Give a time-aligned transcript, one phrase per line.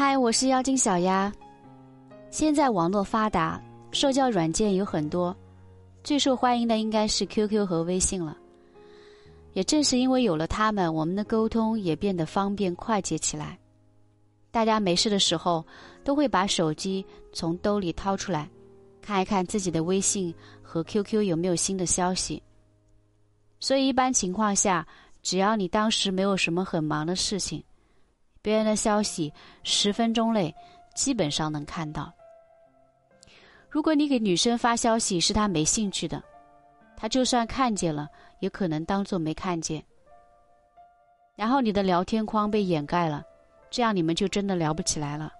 [0.00, 1.30] 嗨，我是妖精小丫。
[2.30, 5.36] 现在网络发达，社交软件有很多，
[6.02, 8.34] 最受欢迎的应该是 QQ 和微信了。
[9.52, 13.58] 也正是因为有了它们，我们的沟通也变得方便快捷起来。
[14.50, 15.62] 大家没事的时候，
[16.02, 18.48] 都会把手机从兜里掏出来，
[19.02, 22.42] 看一看自己的微信和 QQ 有没有新的消息。
[23.58, 24.88] 所以一般情况下，
[25.22, 27.62] 只要你当时没有什么很忙的事情。
[28.42, 30.54] 别人的消息十分钟内
[30.94, 32.12] 基本上能看到。
[33.68, 36.22] 如果你给女生发消息是她没兴趣的，
[36.96, 38.08] 她就算看见了，
[38.40, 39.82] 也可能当做没看见。
[41.36, 43.22] 然后你的聊天框被掩盖了，
[43.70, 45.32] 这样你们就真的聊不起来了。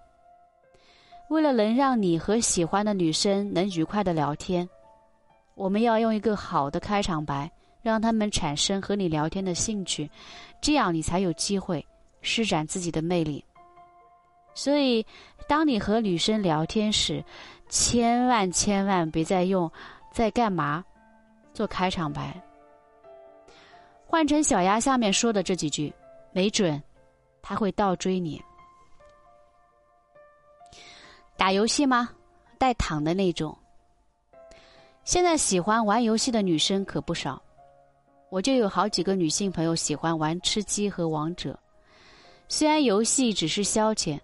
[1.28, 4.68] 为了能让你和喜欢的女生能愉快的聊天，
[5.54, 7.50] 我们要用一个好的开场白，
[7.82, 10.10] 让他们产生和你聊天的兴趣，
[10.60, 11.84] 这样你才有机会。
[12.22, 13.44] 施展自己的魅力，
[14.54, 15.04] 所以，
[15.48, 17.24] 当你和女生聊天时，
[17.68, 19.70] 千万千万别再用
[20.12, 20.84] “在干嘛”
[21.54, 22.40] 做开场白，
[24.06, 25.92] 换成小丫下面说的这几句，
[26.32, 26.82] 没准
[27.40, 28.42] 他会倒追你。
[31.36, 32.10] 打游戏吗？
[32.58, 33.56] 带躺的那种。
[35.04, 37.42] 现在喜欢玩游戏的女生可不少，
[38.28, 41.58] 我就有好几个女性朋友喜欢玩吃鸡和王者。
[42.52, 44.18] 虽然游戏只是消遣，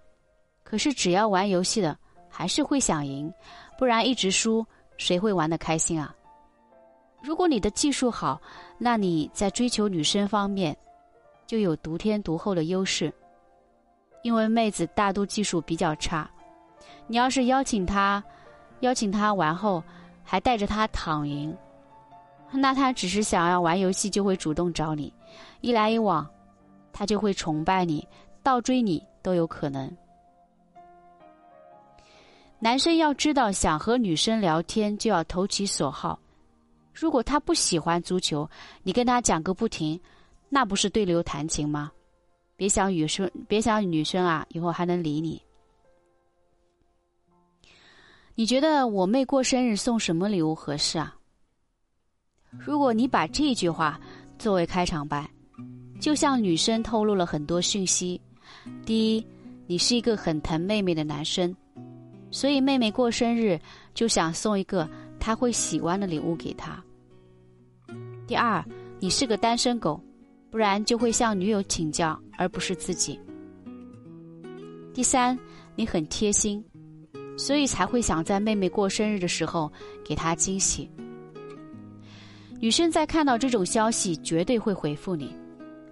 [0.65, 1.97] 可是只要玩游戏的，
[2.29, 3.33] 还是会想赢，
[3.79, 6.13] 不然一直输，谁会玩得开心啊？
[7.23, 8.41] 如果你的技术好，
[8.79, 10.77] 那你在追求女生方面
[11.47, 13.15] 就有独天独厚的优势，
[14.23, 16.29] 因为妹子大多技术比较差。
[17.07, 18.23] 你要是邀请她，
[18.81, 19.81] 邀请她玩后
[20.25, 21.57] 还带着她躺赢，
[22.51, 25.15] 那她只是想要玩游戏就会主动找你，
[25.61, 26.29] 一来一往。
[26.98, 28.08] 他就会崇拜你，
[28.42, 29.94] 倒追你都有可能。
[32.58, 36.18] 男生要知道，想和女生聊天就要投其所好。
[36.95, 38.48] 如果他不喜欢足球，
[38.83, 40.01] 你跟他讲个不停，
[40.48, 41.92] 那不是对牛弹琴吗？
[42.56, 45.42] 别想女生，别想女生啊，以后还能理你。
[48.35, 51.14] 你觉得我妹过生日送什么礼物合适啊？
[52.52, 54.01] 如果你把这句话
[54.39, 55.30] 作为开场白。
[55.98, 58.20] 就像女生透露了很多讯息：
[58.84, 59.27] 第一，
[59.67, 61.55] 你是一个很疼妹妹的男生，
[62.30, 63.58] 所以妹妹过生日
[63.95, 66.74] 就想送一个她会喜欢的礼物给她；
[68.27, 68.64] 第二，
[69.01, 70.01] 你是个单身狗，
[70.51, 73.18] 不然就会向女友请教，而不是自己；
[74.95, 75.36] 第三，
[75.74, 76.64] 你很贴心，
[77.36, 79.73] 所以才会想在妹妹过生日的时候
[80.05, 80.89] 给她惊喜。
[82.61, 85.35] 女生在看到这种消息，绝对会回复你。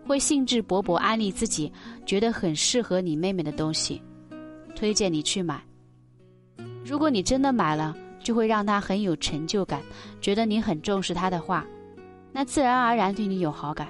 [0.07, 1.73] 会兴致勃勃安利自己
[2.05, 4.03] 觉得很适合你妹妹的东西，
[4.77, 5.63] 推荐你去买。
[6.85, 9.83] 如果你真的买了，就会让她很有成就感，
[10.21, 11.67] 觉得你很重视她的话，
[12.33, 13.89] 那自然而然对你有好感。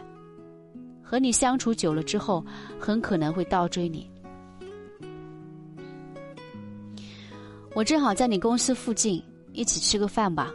[1.02, 2.44] 和你相处久了之后，
[2.78, 4.10] 很可能会倒追你。
[7.74, 9.22] 我正好在你公司附近，
[9.52, 10.52] 一起吃个饭吧。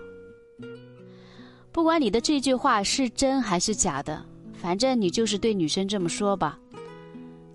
[1.71, 4.25] 不管你的这句话是真还是假的。
[4.61, 6.59] 反正你就是对女生这么说吧，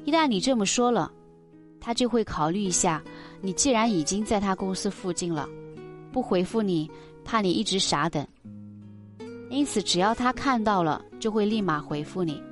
[0.07, 1.13] 一旦你这么说了，
[1.79, 3.05] 她就会考虑一下。
[3.43, 5.47] 你既然已经在她公司附近了，
[6.11, 6.91] 不回复你，
[7.23, 8.27] 怕你一直傻等。
[9.51, 12.43] 因此，只要她看到了，就会立马回复你。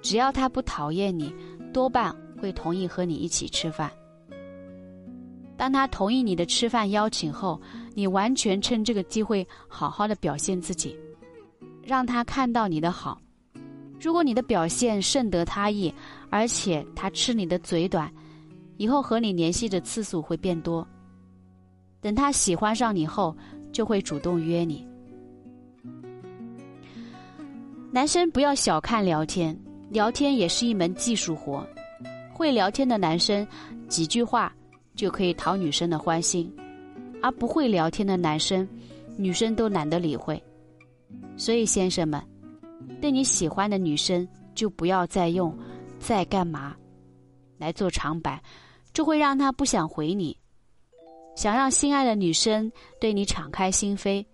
[0.00, 1.34] 只要她不讨厌你，
[1.72, 3.90] 多半会同意和你一起吃饭。
[5.56, 7.60] 当她同意你的吃饭邀请后，
[7.94, 10.96] 你完全趁这个机会好好的表现自己，
[11.82, 13.20] 让她看到你的好。
[14.00, 15.92] 如果你的表现甚得他意，
[16.30, 18.10] 而且他吃你的嘴短，
[18.76, 20.86] 以后和你联系的次数会变多。
[22.00, 23.34] 等他喜欢上你后，
[23.72, 24.86] 就会主动约你。
[27.90, 29.58] 男生不要小看聊天，
[29.88, 31.66] 聊天也是一门技术活。
[32.32, 33.46] 会聊天的男生，
[33.88, 34.54] 几句话
[34.94, 36.52] 就可以讨女生的欢心，
[37.22, 38.68] 而不会聊天的男生，
[39.16, 40.40] 女生都懒得理会。
[41.38, 42.22] 所以，先生们。
[43.00, 45.56] 对你喜欢的女生，就不要再用
[45.98, 46.76] “在干嘛”
[47.58, 48.42] 来做长白，
[48.92, 50.36] 这会让她不想回你。
[51.34, 54.24] 想让心爱的女生对你敞开心扉，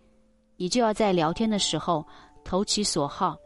[0.57, 2.07] 你就要在聊天的时候
[2.45, 3.37] 投其所好，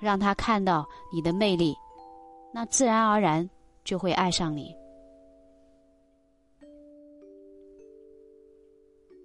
[0.00, 1.74] 让她看到你的魅力，
[2.52, 3.48] 那自然而然
[3.84, 4.74] 就会爱上你。